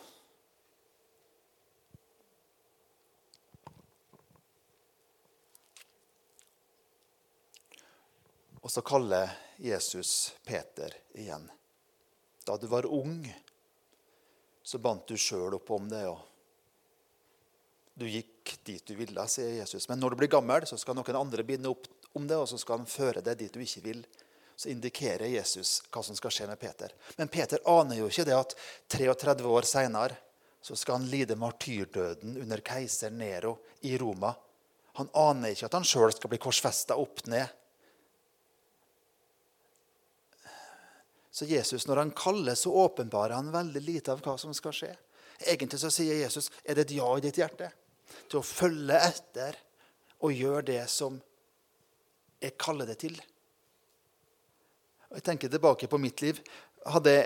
[8.66, 9.30] Og så kaller
[9.62, 11.44] Jesus Peter igjen.
[12.44, 13.20] Da du var ung,
[14.62, 16.00] så bandt du sjøl opp om det.
[16.10, 16.18] og
[17.94, 19.86] Du gikk dit du ville, sier Jesus.
[19.86, 21.86] Men når du blir gammel, så skal noen andre binde opp
[22.18, 24.00] om det, og så skal han føre deg dit du ikke vil.
[24.58, 26.90] Så indikerer Jesus hva som skal skje med Peter.
[27.20, 28.56] Men Peter aner jo ikke det at
[28.96, 30.18] 33 år seinere
[30.66, 34.34] skal han lide martyrdøden under keiser Nero i Roma.
[34.98, 37.46] Han aner ikke at han sjøl skal bli korsfesta opp ned.
[41.36, 44.92] Så Jesus, når han kaller, så åpenbarer han veldig lite av hva som skal skje.
[45.44, 47.68] Egentlig så sier Jesus, er det et ja i ditt hjerte
[48.30, 49.58] til å følge etter
[50.24, 51.18] og gjøre det som
[52.40, 53.18] jeg kaller det til.
[55.10, 56.40] Og Jeg tenker tilbake på mitt liv.
[56.88, 57.18] Hadde,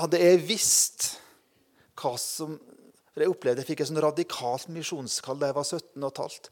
[0.00, 1.10] hadde jeg visst
[2.00, 2.56] hva som
[3.12, 6.46] for Jeg opplevde jeg fikk et sånn radikalt misjonskall da jeg var 17 15.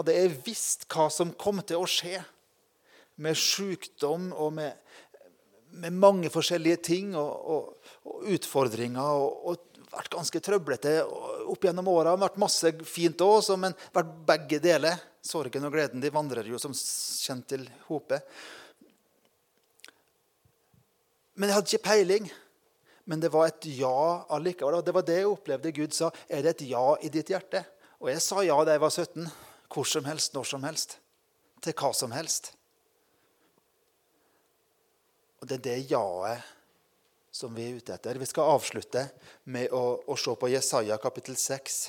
[0.00, 2.16] Hadde jeg visst hva som kom til å skje
[3.22, 4.74] med sykdom og med,
[5.70, 10.92] med mange forskjellige ting og, og, og utfordringer og, og, vært ganske trøblete
[11.50, 12.12] opp gjennom åra.
[12.14, 15.00] Vært masse fint òg, men vært begge deler.
[15.20, 18.20] Sorgen og gleden de vandrer jo som kjent til hope.
[21.34, 22.30] Men jeg hadde ikke peiling.
[23.10, 24.78] Men det var et ja allikevel.
[24.86, 26.12] Det var det jeg opplevde Gud sa.
[26.30, 27.64] Er det et ja i ditt hjerte?
[27.98, 29.26] Og jeg sa ja da jeg var 17.
[29.70, 30.98] Hvor som helst, når som helst.
[31.64, 32.52] Til hva som helst.
[35.40, 36.56] Og det er det ja-et
[37.32, 38.18] som vi er ute etter.
[38.18, 39.06] Vi skal avslutte
[39.54, 41.82] med å, å se på Jesaja kapittel 6.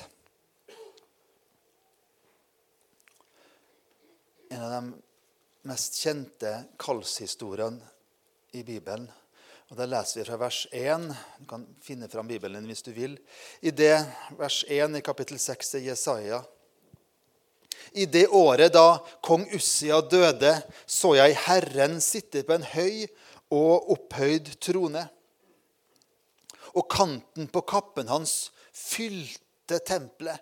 [4.52, 7.80] en av de mest kjente kallshistoriene
[8.52, 9.06] i Bibelen.
[9.70, 11.06] Og Da leser vi fra vers 1.
[11.40, 13.16] Du kan finne fram Bibelen hvis du vil.
[13.64, 13.94] I det
[14.36, 16.42] vers 1 i kapittel 6 er Jesaja.
[17.96, 20.52] I det året da kong Ussia døde,
[20.86, 23.08] så jeg Herren sitte på en høy
[23.52, 25.04] og opphøyd trone.
[26.72, 30.40] Og kanten på kappen hans fylte tempelet.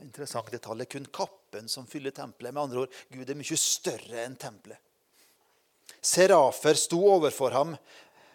[0.00, 0.86] Interessant detalj.
[0.88, 2.54] Kun kappen som fyller tempelet.
[2.54, 4.78] Med andre ord, Gud er mye større enn tempelet.
[6.00, 7.74] Serafer sto overfor ham.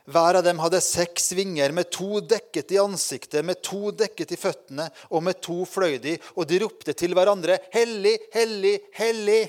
[0.05, 4.37] Hver av dem hadde seks vinger, med to dekket i ansiktet, med to dekket i
[4.37, 9.47] føttene, og med to fløy de, og de ropte til hverandre, Hellig, hellig, hellig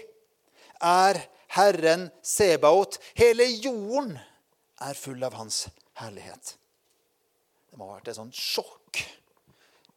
[0.81, 1.21] er
[1.59, 2.97] Herren Sebaot.
[3.21, 4.17] Hele jorden
[4.85, 5.67] er full av Hans
[6.01, 6.57] herlighet.
[7.71, 9.03] Det må ha vært et sånt sjokk.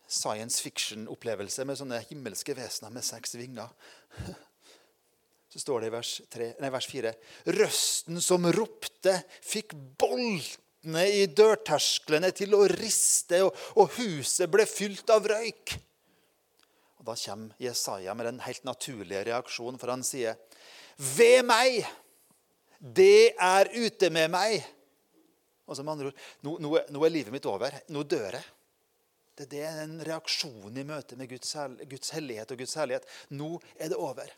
[0.10, 3.70] Science fiction-opplevelse med sånne himmelske vesener med seks vinger.
[5.50, 7.12] Så står det i vers, 3, nei, vers 4.:
[7.58, 15.10] Røsten som ropte, fikk boltene i dørtersklene til å riste, og, og huset ble fylt
[15.14, 15.74] av røyk.
[17.00, 20.38] Og Da kommer Jesaja med den helt naturlige reaksjonen, for han sier,
[21.00, 21.82] Ved meg!
[22.80, 24.64] Det er ute med meg!
[25.70, 27.76] Altså med andre ord, nå, nå, nå er livet mitt over.
[27.94, 28.46] Nå dør jeg.
[29.38, 31.52] Det, det er en reaksjon i møte med Guds,
[31.92, 33.06] Guds hellighet og Guds herlighet.
[33.36, 34.32] Nå er det over.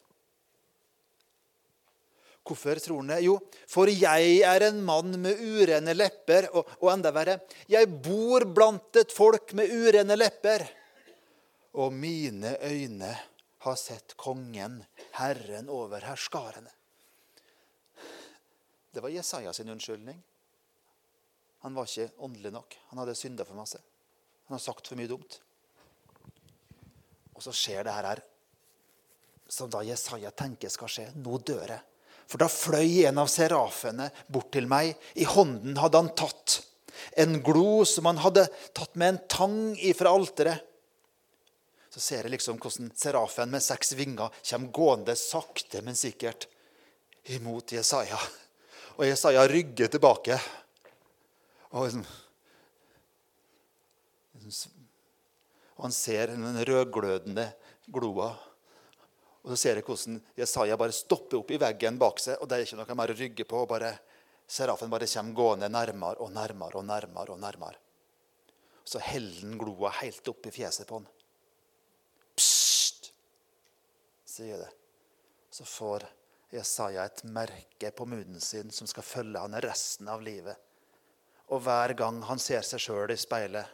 [2.41, 3.21] Hvorfor tror han det?
[3.27, 3.37] Jo,
[3.69, 6.49] for jeg er en mann med urene lepper.
[6.51, 7.37] Og, og, enda verre,
[7.69, 10.65] jeg bor blant et folk med urene lepper.
[11.77, 13.13] Og mine øyne
[13.61, 14.81] har sett kongen,
[15.21, 16.73] Herren over herskarene.
[18.91, 20.19] Det var Jesaja sin unnskyldning.
[21.61, 22.77] Han var ikke åndelig nok.
[22.89, 23.79] Han hadde synda for masse.
[24.47, 25.37] Han har sagt for mye dumt.
[27.37, 28.23] Og så skjer det her
[29.51, 31.07] som da Jesaja tenker skal skje.
[31.21, 31.83] Nå dør jeg.
[32.31, 34.93] For da fløy en av serafene bort til meg.
[35.19, 36.61] I hånden hadde han tatt
[37.19, 38.45] en glo som han hadde
[38.77, 40.67] tatt med en tang ifra alteret.
[41.91, 46.47] Så ser jeg liksom hvordan serafen med seks vinger kommer gående sakte, men sikkert
[47.35, 48.19] imot Jesaja.
[48.97, 50.37] Og Jesaja rygger tilbake.
[51.71, 51.87] Og,
[54.43, 54.71] liksom,
[55.77, 57.47] og han ser den rødglødende
[57.91, 58.31] gloa.
[59.41, 62.37] Og så ser jeg hvordan Jesaja bare stopper opp i veggen bak seg.
[62.41, 63.63] og det er ikke noe mer å rygge på.
[63.63, 63.95] og bare
[64.51, 67.31] Serafen bare kommer gående nærmere og nærmere og nærmere.
[67.31, 67.79] og nærmere.
[68.83, 71.07] Så heller han gloa helt opp i fjeset på han.
[72.35, 73.11] Pst,
[74.27, 74.71] sier det.
[75.51, 76.05] Så får
[76.51, 80.57] Jesaja et merke på munnen sin som skal følge han resten av livet.
[81.51, 83.67] Og hver gang han ser seg sjøl i speilet,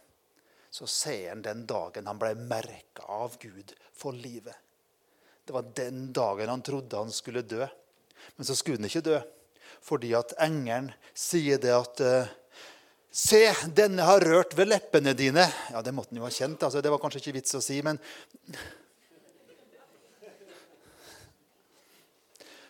[0.69, 4.55] så ser han den dagen han ble merka av Gud for livet.
[5.45, 7.65] Det var den dagen han trodde han skulle dø.
[8.35, 9.19] Men så skulle han ikke dø,
[9.81, 12.35] fordi at engelen sier det at eh,
[13.17, 13.39] Se,
[13.73, 15.47] denne har rørt ved leppene dine.
[15.71, 16.61] Ja, Det måtte han jo ha kjent.
[16.61, 17.97] altså Det var kanskje ikke vits å si, men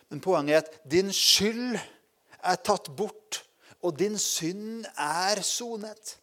[0.08, 1.76] Men poenget er at din skyld
[2.38, 3.42] er tatt bort,
[3.84, 6.16] og din synd er sonet.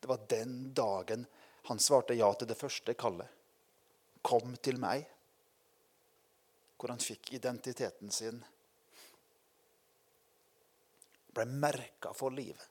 [0.00, 1.26] Det var den dagen
[1.68, 3.28] han svarte ja til det første kallet.
[4.24, 5.04] 'Kom til meg',
[6.78, 8.44] hvor han fikk identiteten sin.
[11.34, 12.68] Ble merka for livet.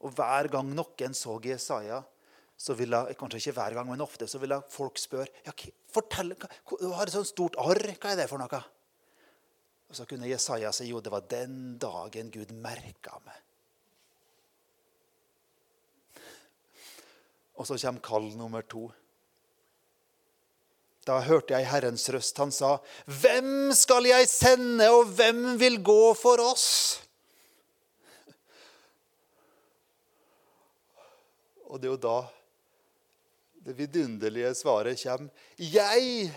[0.00, 2.02] Og hver gang noen så Jesaja,
[2.60, 5.54] så ville kanskje ikke hver gang, men ofte så ville folk spørre ja,
[5.88, 7.80] fortell, Du har et sånt stort arr.
[7.96, 8.60] Hva er det for noe?
[9.88, 13.38] Og Så kunne Jesaja si jo, det var den dagen Gud merka meg.
[17.56, 18.90] Og så kommer kall nummer to.
[21.08, 22.36] Da hørte jeg Herrens røst.
[22.38, 27.00] Han sa, 'Hvem skal jeg sende, og hvem vil gå for oss?'
[31.70, 32.39] Og det er jo da
[33.64, 35.30] det vidunderlige svaret kommer.
[35.58, 36.32] 'Jeg'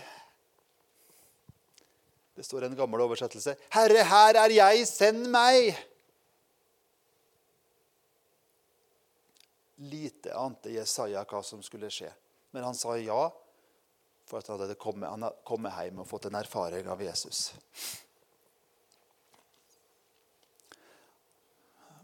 [2.34, 3.56] Det står en gammel oversettelse.
[3.70, 5.76] 'Herre, her er jeg, send meg.'
[9.78, 12.12] Lite ante Jesaja hva som skulle skje,
[12.52, 13.30] men han sa ja
[14.24, 17.54] for at han hadde kommet, han hadde kommet hjem og fått en erfaring av Jesus.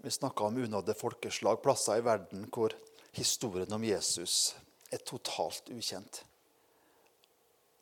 [0.03, 2.75] Vi snakka om unådde folkeslag, plasser i verden hvor
[3.13, 4.55] historien om Jesus
[4.91, 6.25] er totalt ukjent.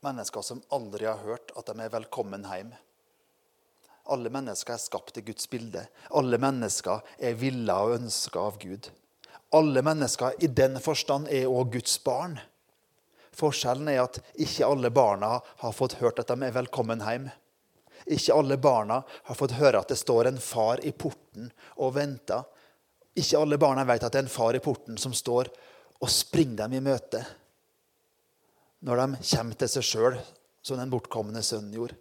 [0.04, 2.70] Mennesker som aldri har hørt at de er velkommen hjem.
[4.08, 5.82] Alle mennesker er skapt i Guds bilde.
[6.16, 8.88] Alle mennesker er villa og ønska av Gud.
[9.52, 12.38] Alle mennesker i den forstand er òg Guds barn.
[13.38, 17.28] Forskjellen er at ikke alle barna har fått hørt at de er velkommen hjem.
[18.06, 22.46] Ikke alle barna har fått høre at det står en far i porten og venter.
[23.18, 25.50] Ikke alle barna vet at det er en far i porten som står
[25.98, 27.24] og springe dem i møte
[28.86, 30.18] når de kommer til seg sjøl,
[30.62, 31.96] som den bortkomne sønnen gjorde.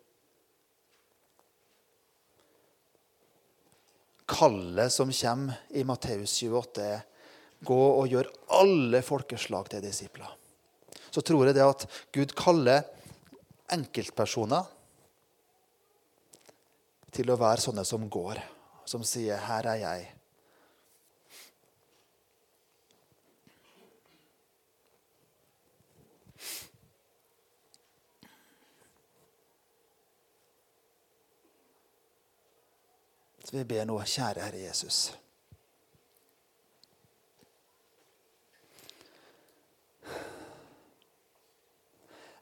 [4.28, 8.30] Kallet som kommer i Matteus 28, er gå og gjør
[8.60, 10.36] alle folkeslag til disipler
[11.18, 12.84] så tror jeg det at Gud kaller
[13.74, 14.68] enkeltpersoner
[17.16, 18.43] til å være sånne som går.
[18.88, 20.16] som sier 'Her er jeg'.
[33.52, 35.14] Vi ber nå, kjære Herre Jesus.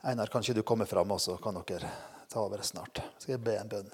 [0.02, 1.92] Einar, kan ikke du komme fram, og så kan dere
[2.30, 3.04] ta over snart.
[3.20, 3.94] Skal jeg be en bønn?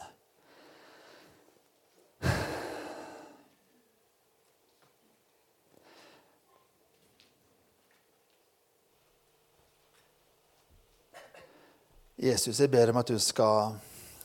[12.22, 13.80] Jesus, jeg ber om at du skal,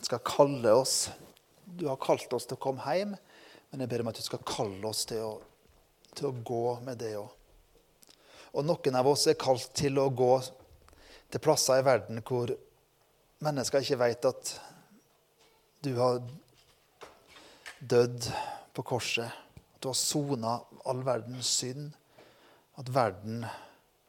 [0.05, 1.09] skal kalle oss.
[1.77, 3.13] Du har kalt oss til å komme hjem,
[3.69, 5.33] men jeg ber om at du skal kalle oss til å,
[6.17, 7.27] til å gå med det òg.
[8.57, 10.31] Og noen av oss er kalt til å gå
[11.29, 12.53] til plasser i verden hvor
[13.45, 14.53] mennesker ikke vet at
[15.85, 16.23] du har
[17.77, 18.31] dødd
[18.73, 19.29] på korset.
[19.75, 20.57] At du har sona
[20.89, 21.91] all verdens synd.
[22.81, 23.45] At verden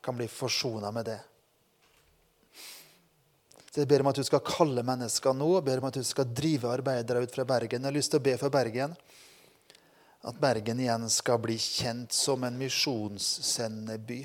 [0.05, 1.19] kan bli forsona med det.
[3.79, 5.47] Så Jeg ber om at du skal kalle mennesker nå.
[5.55, 7.79] Jeg ber om at du skal drive arbeidere ut fra Bergen.
[7.79, 8.95] Jeg har lyst til å be for Bergen.
[10.27, 14.17] At Bergen igjen skal bli kjent som en misjonssendeby.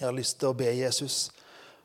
[0.00, 1.28] Jeg har lyst til å be Jesus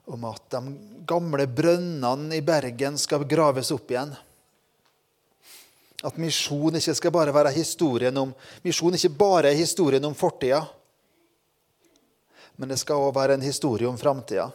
[0.10, 0.72] om at de
[1.06, 4.16] gamle brønnene i Bergen skal graves opp igjen.
[6.02, 8.34] At misjon ikke skal bare være historien om
[8.66, 10.64] misjon ikke bare er historien om fortida,
[12.58, 14.48] men det skal òg være en historie om framtida.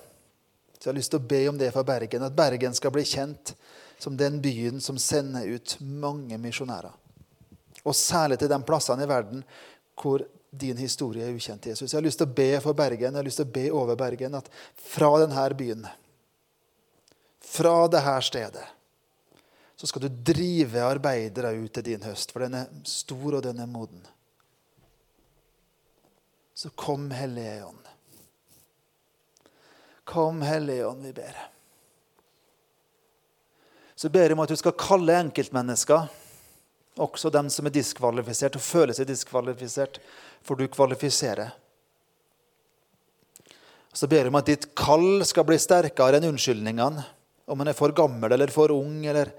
[0.84, 3.06] Så jeg har lyst til å be om det for Bergen, at Bergen skal bli
[3.08, 3.54] kjent
[3.96, 6.92] som den byen som sender ut mange misjonærer.
[7.88, 9.40] Og særlig til de plassene i verden
[9.96, 11.88] hvor din historie er ukjent, Jesus.
[11.88, 13.96] Jeg har lyst til å be for Bergen, jeg har lyst til å be over
[13.96, 15.88] Bergen at fra denne byen,
[17.40, 18.66] fra dette stedet,
[19.80, 23.64] så skal du drive arbeidere ut til din høst, for den er stor, og den
[23.64, 24.04] er moden.
[26.52, 27.93] Så kom, Hellige Ånd.
[30.04, 31.36] Kom, Hellige Ånd, vi ber.
[33.94, 36.08] Så ber jeg om at du skal kalle enkeltmennesker,
[37.00, 39.98] også dem som er diskvalifisert og føler seg diskvalifisert,
[40.44, 41.54] for du kvalifiserer.
[43.94, 47.04] Så ber jeg om at ditt kall skal bli sterkere enn unnskyldningene.
[47.46, 49.30] Om man er for gammel eller for ung eller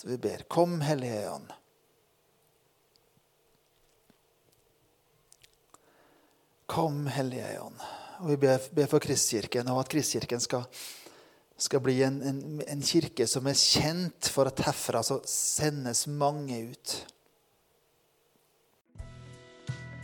[0.00, 1.50] Så vi ber, kom, Hellige Ånd.
[6.70, 7.84] Kom, Hellige Ånd.
[8.20, 10.66] Og vi ber, ber for Kristkirken, og at Kristkirken skal
[11.60, 16.62] skal bli en, en, en, kirke som er kjent for at herfra så sendes mange
[16.72, 16.94] ut.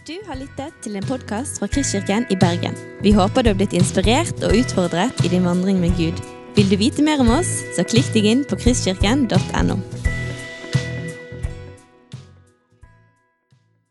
[0.07, 2.77] Du har lyttet til en podkast fra Kristkirken i Bergen.
[3.03, 6.21] Vi håper du har blitt inspirert og utfordret i din vandring med Gud.
[6.57, 9.81] Vil du vite mer om oss, så klikk deg inn på kristkirken.no.